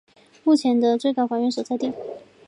[0.43, 1.93] 目前是最高法院所在地。